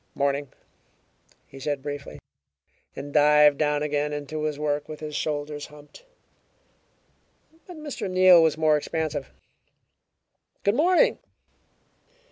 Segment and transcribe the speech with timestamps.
[0.15, 0.51] "Morning!"
[1.45, 2.17] he said briefly,
[2.95, 6.05] and dived down again into his work, with his shoulders humped.
[7.67, 8.09] But Mr.
[8.09, 9.31] Neal was more expansive.
[10.63, 11.19] "Good morning!"